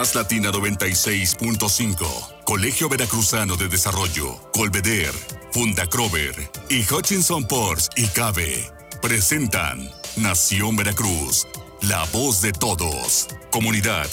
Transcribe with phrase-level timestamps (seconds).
[0.00, 5.12] Más Latina 96.5, Colegio Veracruzano de Desarrollo, Colveder,
[5.52, 6.34] Funda Crover
[6.70, 11.46] y Hutchinson Ports y Cabe presentan Nación Veracruz,
[11.82, 13.28] la voz de todos.
[13.52, 14.08] Comunidad,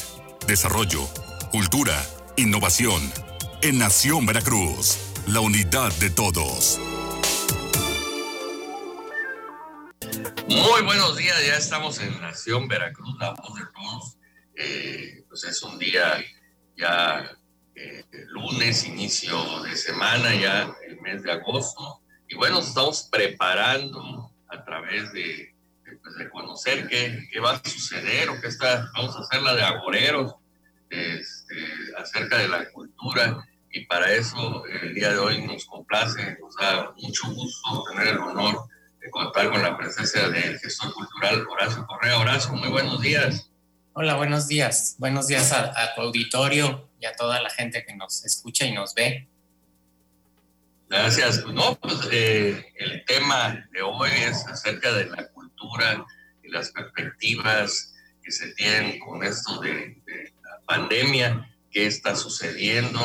[0.46, 1.08] desarrollo,
[1.54, 1.98] cultura,
[2.36, 3.02] innovación.
[3.62, 6.82] En Nación Veracruz, la unidad de todos.
[10.50, 14.16] Muy buenos días, ya estamos en Nación Veracruz, la voz de todos.
[14.60, 16.23] Eh, pues es un día
[16.76, 17.31] ya
[17.76, 22.02] eh, lunes, inicio de semana, ya el mes de agosto.
[22.27, 28.30] Y bueno, estamos preparando a través de, pues, de conocer qué, qué, va a suceder
[28.30, 30.36] o qué está, vamos a hacer la de agoreros
[30.89, 31.55] este,
[31.98, 33.45] acerca de la cultura.
[33.72, 38.17] Y para eso el día de hoy nos complace, nos da mucho gusto tener el
[38.17, 38.67] honor
[39.00, 42.17] de contar con la presencia del gestor cultural Horacio Correa.
[42.17, 43.52] Horacio, muy buenos días.
[44.00, 44.94] Hola, buenos días.
[45.00, 48.94] Buenos días a, tu auditorio y a toda la gente que nos escucha y nos
[48.94, 49.28] ve.
[50.88, 51.44] Gracias.
[51.48, 56.06] No, pues eh, el tema de hoy es acerca de la cultura
[56.44, 60.00] y las perspectivas que se tienen con esto de,
[60.44, 63.00] la pandemia, qué está sucediendo.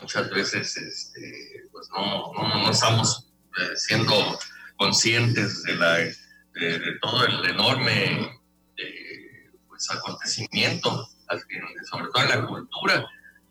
[0.00, 4.38] Muchas veces este, pues no, no, estamos eh, siendo
[4.78, 8.39] conscientes de, la, de, todo el enorme
[9.80, 11.08] pues, acontecimiento,
[11.90, 13.06] sobre todo en la cultura.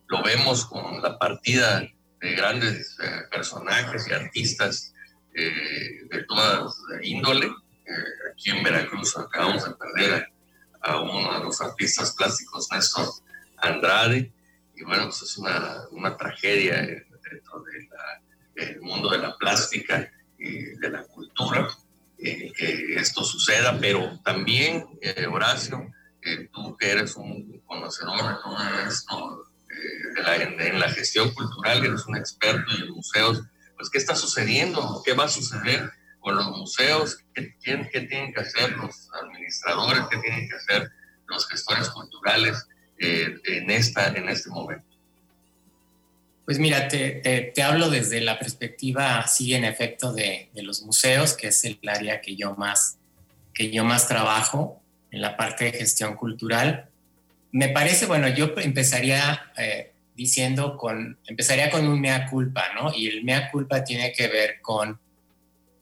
[0.08, 1.82] Lo vemos con la partida
[2.20, 4.94] de grandes eh, personajes y artistas
[5.34, 6.68] eh, de toda
[7.02, 7.48] índole.
[7.48, 10.32] Eh, aquí en Veracruz acabamos de perder
[10.82, 13.08] a, uno de los artistas plásticos, Néstor
[13.58, 14.32] Andrade,
[14.76, 17.64] y bueno, pues es una, una tragedia dentro
[18.56, 21.68] del mundo de la plástica y de la cultura
[22.18, 24.86] que esto suceda, pero también,
[25.32, 25.90] Horacio,
[26.52, 29.50] tú que eres un conocedor de todo esto,
[30.40, 33.42] en la gestión cultural, eres un experto en museos,
[33.78, 38.42] pues qué está sucediendo, qué va a suceder con los museos, qué, qué, tienen que
[38.42, 40.92] hacer los administradores, qué tienen que hacer
[41.28, 44.86] los gestores culturales eh, en, esta, en este momento.
[46.44, 51.34] Pues mira, te, te, hablo desde la perspectiva, sí, en efecto, de, de, los museos,
[51.34, 52.98] que es el área que yo más,
[53.54, 54.82] que yo más trabajo
[55.12, 56.90] en la parte de gestión cultural.
[57.52, 62.94] Me parece, bueno, yo empezaría eh, diciendo con, empezaría con un mea culpa, ¿no?
[62.94, 65.00] Y el mea culpa tiene que ver con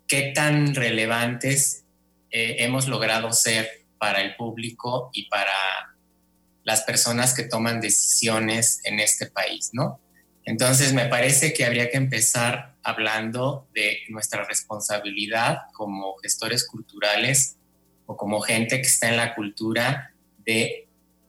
[0.07, 1.83] qué tan relevantes
[2.31, 5.53] eh, hemos logrado ser para el público y para
[6.63, 9.99] las personas que toman decisiones en este país, ¿no?
[10.45, 17.57] Entonces, me parece que habría que empezar hablando de nuestra responsabilidad como gestores culturales
[18.07, 20.13] o como gente que está en la cultura
[20.43, 20.87] de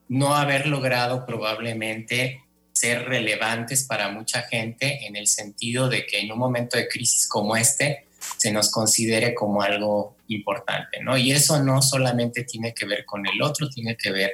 [0.09, 6.33] no haber logrado probablemente ser relevantes para mucha gente en el sentido de que en
[6.33, 8.07] un momento de crisis como este
[8.37, 11.17] se nos considere como algo importante, ¿no?
[11.17, 14.31] Y eso no solamente tiene que ver con el otro, tiene que ver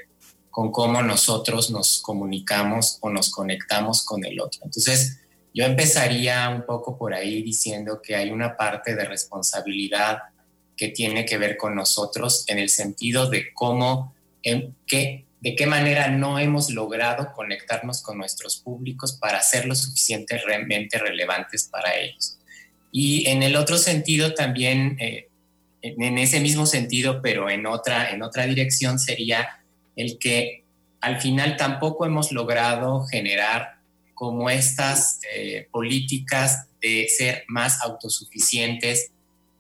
[0.51, 4.61] con cómo nosotros nos comunicamos o nos conectamos con el otro.
[4.65, 5.21] Entonces,
[5.53, 10.19] yo empezaría un poco por ahí diciendo que hay una parte de responsabilidad
[10.77, 15.67] que tiene que ver con nosotros en el sentido de cómo, en qué, de qué
[15.67, 22.39] manera no hemos logrado conectarnos con nuestros públicos para ser lo suficientemente relevantes para ellos.
[22.91, 25.29] Y en el otro sentido también, eh,
[25.83, 29.65] en ese mismo sentido, pero en otra, en otra dirección, sería
[29.97, 30.65] el que
[31.01, 33.75] al final tampoco hemos logrado generar
[34.15, 39.11] como estas eh, políticas de ser más autosuficientes,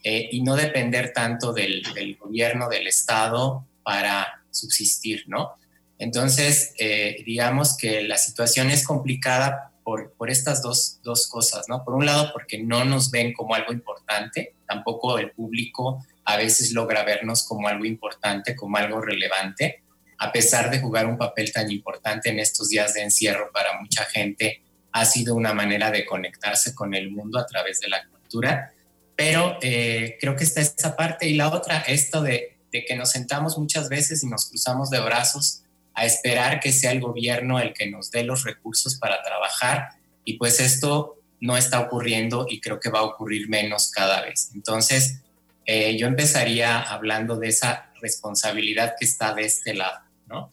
[0.06, 1.82] eh, y no depender tanto del,
[2.20, 5.54] gobierno, del Estado para subsistir, ¿no?
[5.98, 11.82] Entonces, eh, digamos que la situación es complicada por, por estas dos, dos, cosas, ¿no?
[11.84, 16.72] Por un lado, porque no nos ven como algo importante, tampoco el público a veces
[16.72, 19.84] logra vernos como algo importante, como algo relevante,
[20.19, 24.05] a pesar de jugar un papel tan importante en estos días de encierro para mucha
[24.05, 24.62] gente,
[24.93, 28.70] ha sido una manera de conectarse con el mundo a través de la cultura
[29.16, 33.11] pero eh, creo que está esa parte y la otra, esto de, de, que nos
[33.11, 35.62] sentamos muchas veces y nos cruzamos de brazos
[35.94, 39.90] a esperar que sea el gobierno el que nos dé los recursos para trabajar
[40.25, 44.50] y pues esto no está ocurriendo y creo que va a ocurrir menos cada vez.
[44.55, 45.20] Entonces,
[45.66, 50.50] eh, yo empezaría hablando de esa responsabilidad que está de este lado, ¿no?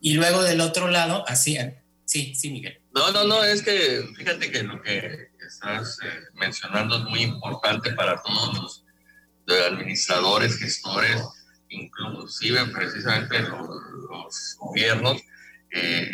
[0.00, 1.58] Y luego del otro lado, así,
[2.04, 2.80] sí, sí, Miguel.
[2.94, 7.92] No, no, no, es que fíjate que lo que estás eh, mencionando es muy importante
[7.92, 8.84] para todos los
[9.66, 11.20] administradores, gestores,
[11.68, 15.20] inclusive precisamente los, gobiernos,
[15.72, 16.08] eh,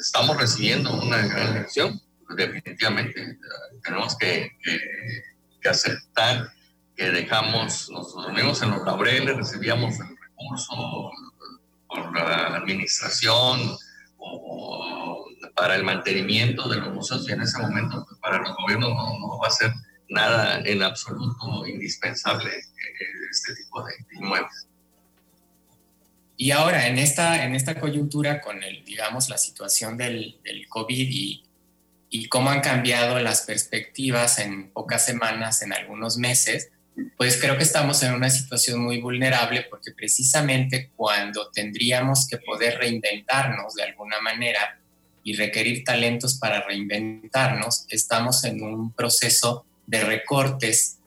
[0.00, 2.00] estamos recibiendo una gran lección.
[2.36, 3.38] Definitivamente
[3.82, 6.52] tenemos que, que, aceptar
[6.94, 11.10] que dejamos, nos dormimos en los laureles, recibíamos el recurso
[11.88, 13.76] por la administración
[14.18, 18.90] o, para el mantenimiento de los museos y en ese momento pues, para los gobiernos
[18.90, 19.72] no, va a ser
[20.08, 22.50] nada en absoluto indispensable
[23.30, 24.68] este tipo de inmuebles.
[26.36, 31.08] Y ahora, en esta, en esta coyuntura con el, digamos, la situación del, del COVID
[31.08, 31.44] y,
[32.10, 36.70] y cómo han cambiado las perspectivas en pocas semanas, en algunos meses,
[37.16, 42.78] pues creo que estamos en una situación muy vulnerable porque precisamente cuando tendríamos que poder
[42.78, 44.78] reinventarnos de alguna manera
[45.24, 50.98] y requerir talentos para reinventarnos, estamos en un proceso de recortes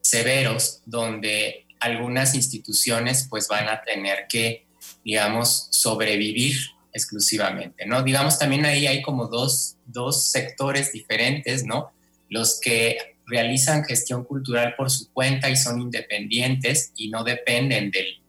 [0.00, 4.66] severos donde algunas instituciones pues van a tener que,
[5.04, 6.56] digamos, sobrevivir
[6.92, 8.02] exclusivamente, ¿no?
[8.02, 11.92] Digamos, también ahí hay como dos, dos sectores diferentes, ¿no?
[12.28, 18.20] Los que realizan gestión cultural por su cuenta y son independientes y no dependen del,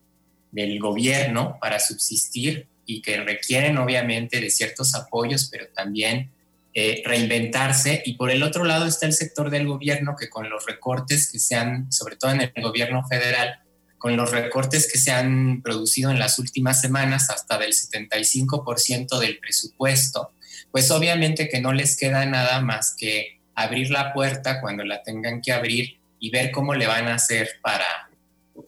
[0.51, 6.31] del gobierno para subsistir y que requieren obviamente de ciertos apoyos, pero también
[6.73, 8.01] eh, reinventarse.
[8.05, 11.39] Y por el otro lado está el sector del gobierno que con los recortes que
[11.39, 13.59] se han, sobre todo en el gobierno federal,
[13.97, 19.39] con los recortes que se han producido en las últimas semanas, hasta del 75% del
[19.39, 20.31] presupuesto,
[20.71, 25.41] pues obviamente que no les queda nada más que abrir la puerta cuando la tengan
[25.41, 28.09] que abrir y ver cómo le van a hacer para,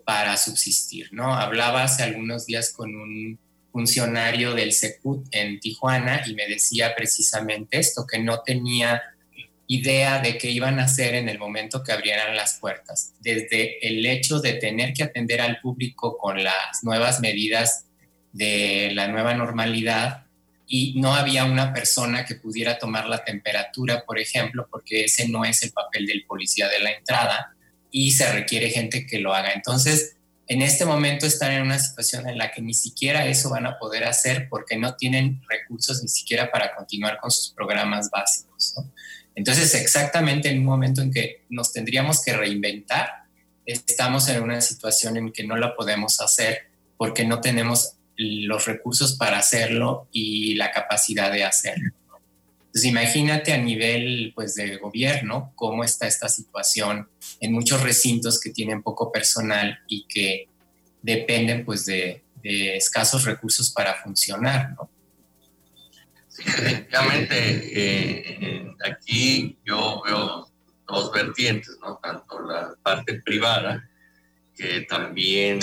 [0.06, 1.33] para subsistir, ¿no?
[1.33, 3.39] Hablaba hace algunos días con un
[3.75, 9.04] funcionario del SECUT en Tijuana y me decía precisamente esto, que no tenía
[9.68, 13.12] idea de qué iban a hacer en el momento que abrieran las puertas.
[13.19, 17.83] Desde el hecho de tener que atender al público con las nuevas medidas
[18.31, 20.24] de la nueva normalidad
[20.66, 25.44] y no había una persona que pudiera tomar la temperatura, por ejemplo, porque ese no
[25.44, 27.54] es el papel del policía de la entrada
[27.92, 29.51] y se requiere gente que lo haga.
[29.51, 30.14] Entonces,
[30.47, 33.80] en este momento están en una situación en la que ni siquiera eso van a
[33.80, 38.75] poder hacer porque no tienen recursos ni siquiera para continuar con sus programas básicos.
[39.33, 43.25] Entonces, exactamente en un momento en que nos tendríamos que reinventar,
[43.65, 46.68] estamos en una situación en que no la podemos hacer
[46.98, 51.91] porque no tenemos los recursos para hacerlo y la capacidad de hacerlo.
[52.75, 57.07] Entonces, imagínate a nivel pues, de gobierno cómo está esta situación
[57.39, 60.50] en muchos recintos que tienen poco personal y que
[61.01, 64.72] dependen pues, de, escasos recursos para funcionar.
[64.72, 64.89] ¿no?
[66.27, 70.51] Sí, definitivamente eh, aquí yo veo
[70.86, 71.98] dos vertientes, ¿no?
[72.04, 73.89] tanto la parte privada,
[74.54, 75.60] que también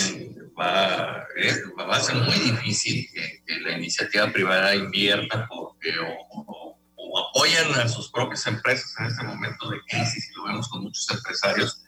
[0.58, 1.26] va,
[1.78, 5.92] va a ser muy difícil que, la iniciativa privada invierta porque
[7.42, 11.10] apoyan a sus propias empresas en este momento de crisis, y lo vemos con muchos
[11.10, 11.82] empresarios,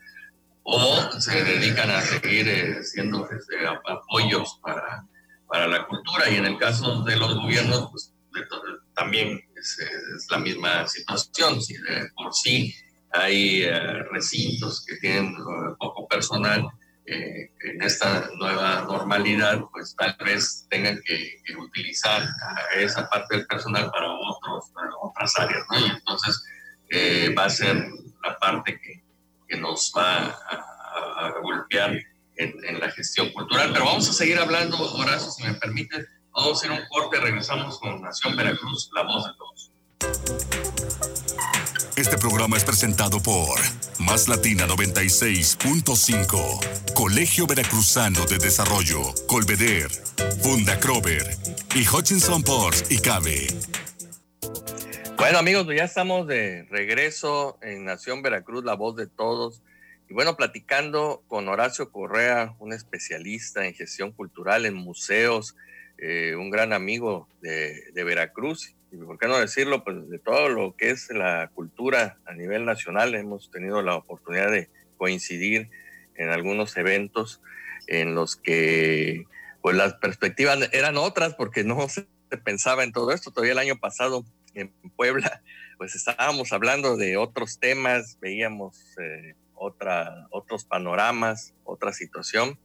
[0.64, 5.06] o se dedican a seguir eh, siendo este, apoyos para,
[5.46, 6.28] para la cultura.
[6.28, 8.12] Y en el caso de los gobiernos, pues
[8.94, 9.78] también es,
[10.30, 11.62] la misma situación.
[11.62, 11.76] Si
[12.16, 12.74] por sí
[13.12, 16.66] hay eh, recintos que tienen eh, poco personal,
[17.06, 22.26] eh, en esta nueva normalidad, pues tal vez tengan que, utilizar
[22.76, 25.78] esa parte del personal para, otros, otras áreas, ¿no?
[25.86, 26.42] Y entonces
[26.88, 27.76] eh, va a ser
[28.22, 29.02] la parte que,
[29.48, 30.70] que nos va a,
[31.42, 31.98] golpear
[32.36, 33.70] en, la gestión cultural.
[33.72, 36.06] Pero vamos a seguir hablando, Horacio, si me permite.
[36.32, 40.73] Vamos a hacer un corte, regresamos con Nación Veracruz, la voz de todos.
[41.96, 43.56] Este programa es presentado por
[44.00, 49.88] Más Latina 96.5, Colegio Veracruzano de Desarrollo, Colveder,
[50.42, 51.24] Funda Crover
[51.72, 53.46] y Hutchinson Ports y Cabe.
[55.16, 59.62] Bueno amigos, ya estamos de regreso en Nación Veracruz, la voz de todos.
[60.08, 65.54] Y bueno, platicando con Horacio Correa, un especialista en gestión cultural, en museos,
[65.98, 68.74] eh, un gran amigo de, Veracruz
[69.06, 73.14] por qué no decirlo, pues de todo lo que es la cultura a nivel nacional,
[73.14, 75.70] hemos tenido la oportunidad de coincidir
[76.14, 77.40] en algunos eventos
[77.86, 79.24] en los que
[79.62, 82.06] pues las perspectivas eran otras porque no se
[82.44, 83.30] pensaba en todo esto.
[83.30, 84.24] Todavía el año pasado
[84.54, 85.42] en Puebla,
[85.78, 92.58] pues estábamos hablando de otros temas, veíamos eh, otra, otros panoramas, otra situación,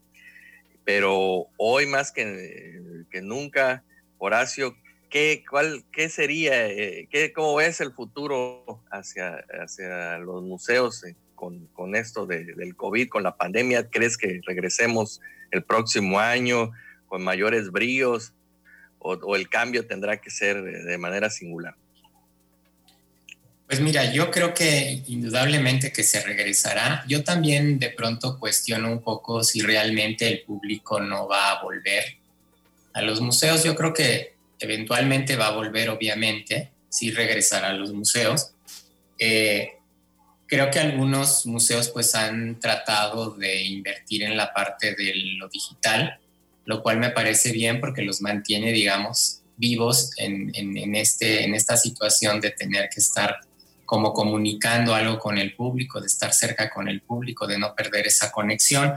[0.90, 2.82] pero hoy más que,
[3.22, 3.84] nunca,
[4.18, 4.76] Horacio,
[5.12, 11.16] ¿qué, cuál, qué sería, eh, qué, cómo es el futuro hacia, hacia los museos eh,
[11.36, 13.88] con, con, esto del COVID, con la pandemia?
[13.88, 16.72] ¿Crees que regresemos el próximo año
[17.06, 18.34] con mayores bríos?
[18.98, 21.76] o, el cambio tendrá que ser de manera singular?
[23.70, 27.06] Pues mira, yo creo que indudablemente que se regresará.
[27.08, 32.04] Yo también de pronto cuestiono un poco si realmente el público no va a volver
[32.94, 33.64] a los museos.
[33.64, 38.54] Yo creo que eventualmente va a volver, obviamente, sí regresará a los museos.
[39.20, 39.74] Eh,
[40.48, 46.20] creo que algunos museos pues han tratado de invertir en la parte de lo digital,
[46.66, 52.42] lo cual me parece bien porque los mantiene, digamos, vivos en, este, en esta situación
[52.42, 53.42] de tener que estar
[53.90, 58.06] como comunicando algo con el público, de estar cerca con el público, de no perder
[58.06, 58.94] esa conexión.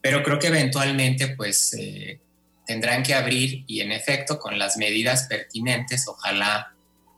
[0.00, 2.20] Pero creo que eventualmente pues eh,
[2.64, 6.76] tendrán que abrir y en efecto con las medidas pertinentes, ojalá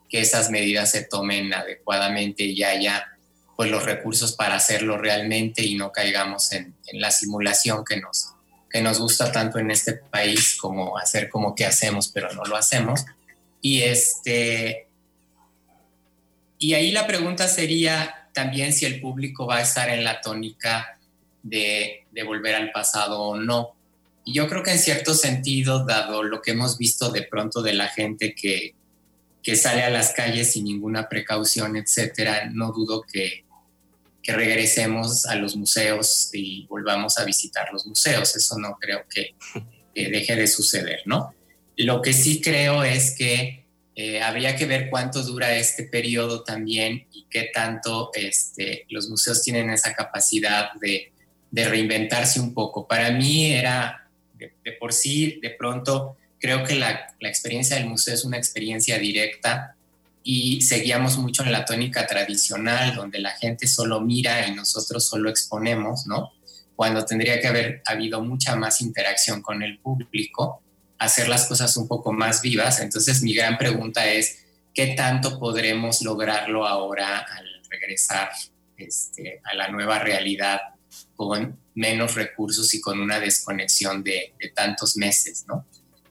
[0.09, 3.05] que esas medidas se tomen adecuadamente y haya
[3.55, 8.33] pues los recursos para hacerlo realmente y no caigamos en, la simulación que nos,
[8.71, 12.57] que nos gusta tanto en este país como hacer como que hacemos, pero no lo
[12.57, 13.05] hacemos.
[13.61, 14.88] Y, este,
[16.59, 20.99] y ahí la pregunta sería también si el público va a estar en la tónica
[21.41, 23.75] de, volver al pasado o no.
[24.25, 27.73] Y yo creo que en cierto sentido, dado lo que hemos visto de pronto de
[27.73, 28.75] la gente que,
[29.41, 33.45] que sale a las calles sin ninguna precaución, etcétera, no dudo que,
[34.21, 38.35] que regresemos a los museos y volvamos a visitar los museos.
[38.35, 39.35] Eso no creo que,
[39.95, 41.33] deje de suceder, ¿no?
[41.77, 43.58] Lo que sí creo es que
[44.01, 49.43] eh, habría que ver cuánto dura este periodo también y qué tanto este, los museos
[49.43, 51.11] tienen esa capacidad de,
[51.51, 52.87] reinventarse un poco.
[52.87, 58.13] Para mí era, de, por sí, de pronto, creo que la, la experiencia del museo
[58.13, 59.75] es una experiencia directa
[60.23, 65.29] y seguíamos mucho en la tónica tradicional, donde la gente solo mira y nosotros solo
[65.29, 66.31] exponemos, ¿no?
[66.73, 70.61] Cuando tendría que haber habido mucha más interacción con el público,
[70.99, 72.79] hacer las cosas un poco más vivas.
[72.79, 78.29] Entonces mi gran pregunta es, ¿qué tanto podremos lograrlo ahora al regresar
[78.77, 80.59] este, a la nueva realidad
[81.15, 85.65] con menos recursos y con una desconexión de, tantos meses, ¿no?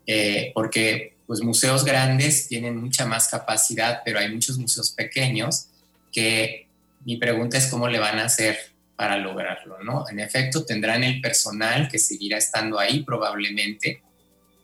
[0.06, 5.66] Eh, porque pues museos grandes tienen mucha más capacidad, pero hay muchos museos pequeños
[6.10, 6.66] que
[7.04, 8.58] mi pregunta es cómo le van a hacer
[8.96, 10.04] para lograrlo, ¿no?
[10.10, 14.02] En efecto, tendrán el personal que seguirá estando ahí probablemente,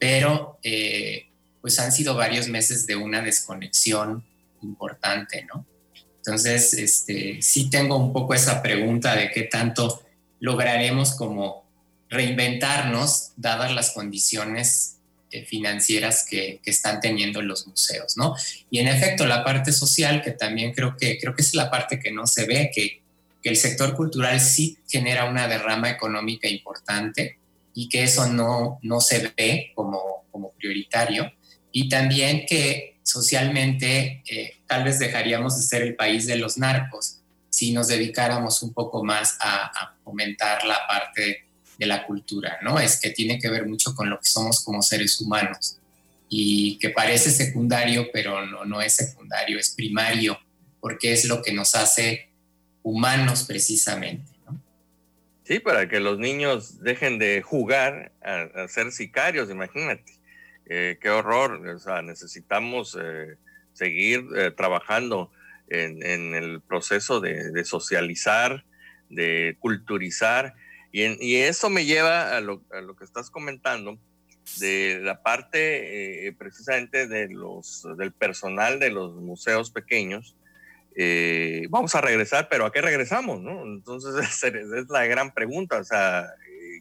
[0.04, 1.28] pero eh,
[1.62, 4.22] pues han sido varios meses de una desconexión
[4.60, 5.64] importante, ¿no?
[6.18, 10.02] Entonces, este, sí tengo un poco esa pregunta de qué tanto
[10.40, 11.64] lograremos como
[12.10, 14.98] reinventarnos dadas las condiciones
[15.30, 18.36] eh, financieras que, están teniendo los museos, ¿no?
[18.70, 21.98] Y en efecto, la parte social, que también creo que, creo que es la parte
[21.98, 23.00] que no se ve, que,
[23.42, 27.38] que el sector cultural sí genera una derrama económica importante
[27.74, 31.30] y que eso no, no se ve como, como prioritario.
[31.72, 37.20] Y también que socialmente eh, tal vez dejaríamos de ser el país de los narcos
[37.50, 41.44] si nos dedicáramos un poco más a, a fomentar la parte
[41.78, 42.80] de la cultura, ¿no?
[42.80, 45.78] Es que tiene que ver mucho con lo que somos como seres humanos
[46.28, 50.38] y que parece secundario, pero no, no es secundario, es primario,
[50.80, 52.30] porque es lo que nos hace
[52.82, 54.33] humanos precisamente.
[55.44, 60.12] Sí, para que los niños dejen de jugar a, ser sicarios, imagínate.
[60.66, 63.36] Eh, qué horror, o sea, necesitamos eh,
[63.74, 65.30] seguir eh, trabajando
[65.68, 66.02] en,
[66.34, 68.64] el proceso de, de socializar,
[69.10, 70.54] de culturizar
[70.96, 72.62] y, eso me lleva a lo,
[72.96, 73.98] que estás comentando,
[74.60, 80.36] de la parte eh, precisamente de los, del personal de los museos pequeños.
[80.96, 83.40] Eh, vamos a regresar, pero ¿a qué regresamos?
[83.64, 86.32] Entonces es, la gran pregunta, o sea,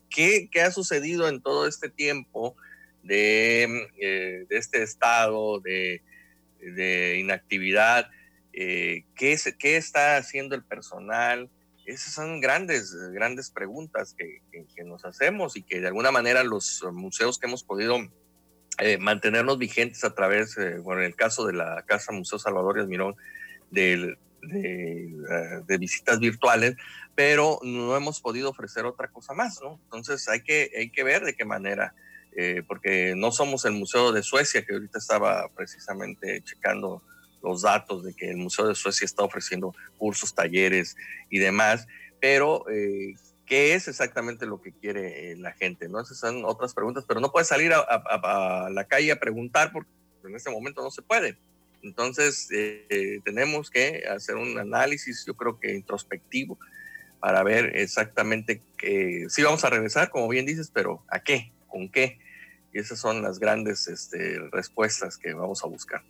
[0.09, 2.55] ¿qué, ¿qué, ha sucedido en todo este tiempo
[3.01, 6.01] de, eh, de este estado de,
[6.59, 8.09] de inactividad?
[8.51, 9.03] ¿qué,
[9.57, 11.49] ¿Qué está haciendo el personal?
[11.85, 14.41] Esas son grandes, grandes preguntas que,
[14.85, 17.97] nos hacemos y que de alguna manera los museos que hemos podido
[18.79, 22.77] eh, mantenernos vigentes a través, eh, bueno, en el caso de la Casa Museo Salvador
[22.77, 23.15] y Almirón,
[23.73, 26.75] de, de, de, visitas virtuales,
[27.15, 29.79] pero no hemos podido ofrecer otra cosa más, ¿no?
[29.83, 31.93] Entonces hay que, hay que ver de qué manera,
[32.35, 37.03] eh, porque no somos el Museo de Suecia, que ahorita estaba precisamente checando
[37.41, 40.95] los datos de que el Museo de Suecia está ofreciendo cursos, talleres
[41.29, 41.87] y demás,
[42.19, 43.15] pero eh,
[43.45, 45.89] ¿qué es exactamente lo que quiere eh, la gente?
[45.89, 45.99] ¿no?
[45.99, 49.89] Esas son otras preguntas, pero no puedes salir a, la calle a preguntar porque
[50.23, 51.37] en este momento no se puede.
[51.83, 56.57] Entonces, eh, tenemos que hacer un análisis, yo creo que introspectivo,
[57.19, 61.51] para ver exactamente que sí vamos a regresar, como bien dices, pero ¿a qué?
[61.67, 62.19] ¿Con qué?
[62.73, 66.01] Y esas son las grandes este, respuestas que vamos a buscar.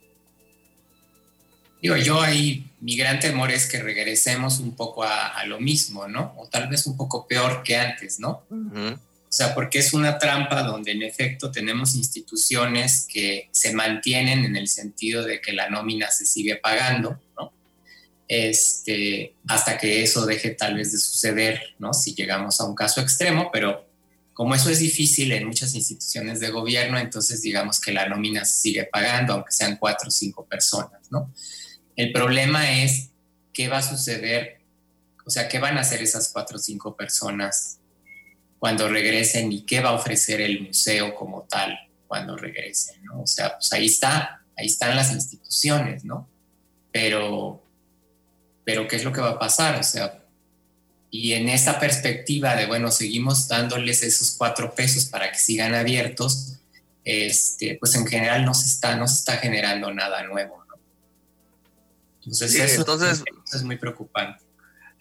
[1.82, 6.32] Digo, yo ahí, mi gran temor es que regresemos un poco a, lo mismo, ¿no?
[6.38, 8.42] O tal vez un poco peor que antes, ¿no?
[9.34, 14.54] O sea, porque es una trampa donde en efecto tenemos instituciones que se mantienen en
[14.54, 17.52] el sentido de que la nómina se sigue pagando, ¿no?
[18.28, 21.92] Este, hasta que eso deje tal vez de suceder, ¿no?
[21.92, 23.88] Si llegamos a un caso extremo, pero
[24.34, 28.60] como eso es difícil en muchas instituciones de gobierno, entonces digamos que la nómina se
[28.60, 31.34] sigue pagando, aunque sean cuatro o cinco personas, ¿no?
[31.96, 33.10] El problema es
[33.52, 34.60] qué va a suceder,
[35.26, 37.80] o sea, qué van a hacer esas cuatro o cinco personas
[38.58, 43.22] cuando regresen y qué va a ofrecer el museo como tal cuando regresen, ¿no?
[43.22, 46.28] O sea, pues ahí está, ahí están las instituciones, ¿no?
[46.92, 47.62] Pero,
[48.64, 49.80] pero ¿qué es lo que va a pasar?
[49.80, 50.22] O sea,
[51.10, 56.58] y en esa perspectiva de, bueno, seguimos dándoles esos cuatro pesos para que sigan abiertos,
[57.04, 60.64] este, pues en general no se está, no se está generando nada nuevo.
[60.68, 60.74] ¿no?
[62.20, 64.43] Entonces, eso, entonces, es muy preocupante.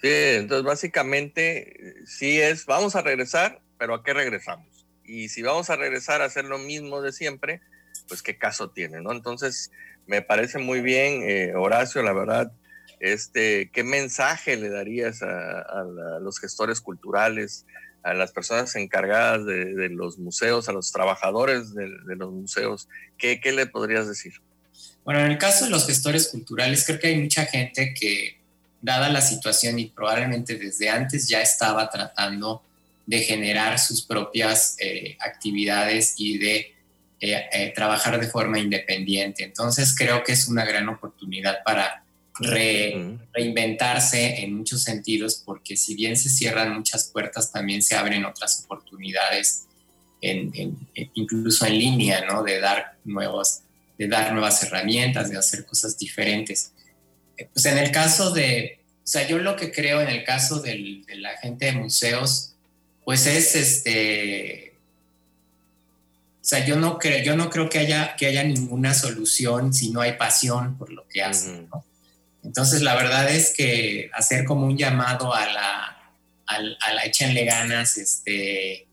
[0.03, 4.85] Sí, entonces básicamente sí es, vamos a regresar, pero ¿a qué regresamos?
[5.05, 7.61] Y si vamos a regresar a hacer lo mismo de siempre,
[8.09, 9.13] pues qué caso tiene, ¿no?
[9.13, 9.71] Entonces,
[10.05, 12.51] me parece muy bien, eh, Horacio, la verdad,
[12.99, 15.85] este, ¿qué mensaje le darías a,
[16.19, 17.65] los gestores culturales,
[18.03, 22.89] a las personas encargadas de, los museos, a los trabajadores de, los museos?
[23.17, 24.33] ¿Qué, ¿Qué, le podrías decir?
[25.05, 28.42] Bueno, en el caso de los gestores culturales, creo que hay mucha gente que,
[28.83, 32.61] dada la situación y probablemente desde antes ya estaba tratando
[33.05, 36.73] de generar sus propias eh, actividades y de
[37.21, 39.45] eh, eh, trabajar de forma independiente.
[39.45, 42.03] Entonces creo que es una gran oportunidad para
[43.31, 48.63] reinventarse en muchos sentidos, porque si bien se cierran muchas puertas, también se abren otras
[48.65, 49.67] oportunidades,
[51.13, 52.41] incluso en línea, ¿no?
[52.41, 53.59] De dar, nuevos,
[53.99, 56.72] de dar nuevas herramientas, de hacer cosas diferentes.
[57.51, 61.03] Pues en el caso de, o sea, yo lo que creo en el caso de
[61.15, 62.53] la gente de museos,
[63.03, 64.73] pues es este,
[66.43, 69.91] o sea, yo no creo, yo no creo que haya, que haya ninguna solución si
[69.91, 71.85] no hay pasión por lo que hacen, ¿no?
[72.43, 76.13] Entonces, la verdad es que hacer como un llamado a la,
[76.45, 76.59] a,
[76.93, 78.87] la échenle ganas, este,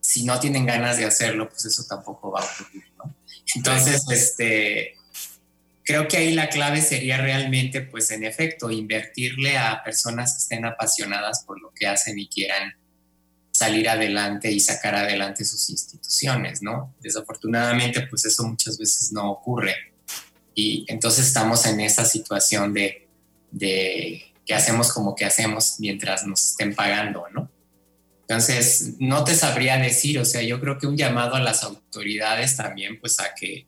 [0.00, 3.14] si no tienen ganas de hacerlo, pues eso tampoco va a ocurrir, ¿no?
[3.54, 4.94] Entonces, este,
[5.88, 10.66] creo que ahí la clave sería realmente, pues en efecto, invertirle a personas que estén
[10.66, 12.74] apasionadas por lo que hacen y quieran
[13.52, 16.94] salir adelante y sacar adelante sus instituciones, ¿no?
[17.00, 19.74] Desafortunadamente, pues eso muchas veces no ocurre.
[20.54, 23.08] Y entonces estamos en esa situación de,
[23.50, 27.50] de que hacemos como que hacemos mientras nos estén pagando, ¿no?
[28.28, 32.58] Entonces, no te sabría decir, o sea, yo creo que un llamado a las autoridades
[32.58, 33.66] también, pues a que,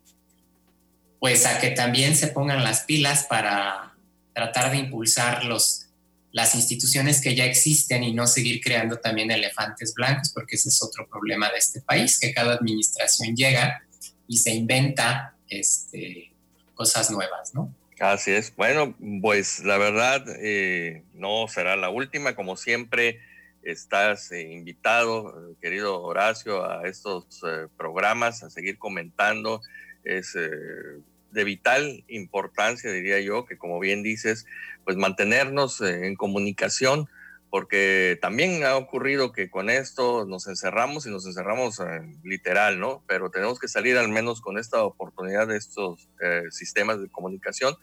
[1.20, 3.94] pues a que también se pongan las pilas para
[4.33, 5.87] tratar de impulsar los,
[6.33, 10.83] las instituciones que ya existen y no seguir creando también elefantes blancos, porque ese es
[10.83, 13.83] otro problema de este país, que cada administración llega
[14.26, 16.33] y se inventa este,
[16.74, 17.74] cosas nuevas, ¿no?
[18.00, 18.56] Así es.
[18.56, 22.35] Bueno, pues la verdad eh, no será la última.
[22.35, 23.20] Como siempre,
[23.62, 29.61] estás eh, invitado, querido Horacio, a estos eh, programas, a seguir comentando.
[30.05, 34.47] Es de vital importancia, diría yo, que como bien dices,
[34.85, 37.09] pues mantenernos en comunicación
[37.51, 41.79] porque también ha ocurrido que con esto nos encerramos y nos encerramos
[42.23, 43.03] literal, ¿no?
[43.09, 47.75] Pero tenemos que salir al menos con esta oportunidad de estos eh, sistemas de comunicación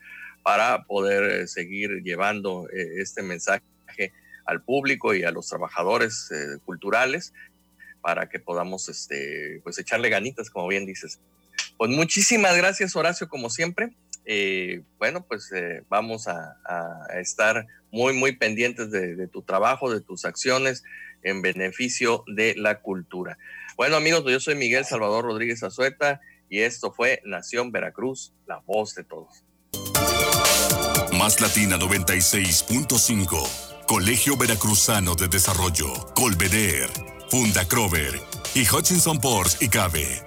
[0.42, 3.62] para poder eh, seguir llevando eh, este mensaje
[4.46, 6.32] al público y a los trabajadores
[6.64, 7.34] culturales
[8.00, 11.20] para que podamos este, pues echarle ganitas, como bien dices.
[11.78, 13.92] Pues muchísimas gracias, Horacio, como siempre.
[14.98, 15.52] bueno, pues
[15.90, 16.56] vamos a,
[17.20, 20.84] estar muy, muy pendientes de, tu trabajo, de tus acciones
[21.24, 23.38] en beneficio de la cultura.
[23.76, 28.96] Bueno, amigos, yo soy Miguel Salvador Rodríguez Azueta y esto fue Nación Veracruz, la voz
[28.96, 29.44] de todos.
[31.14, 36.90] Más Latina 96.5, Colegio Veracruzano de Desarrollo, Colveder,
[37.30, 38.20] Funda Crover
[38.56, 40.27] y Hutchinson Ports y Cabe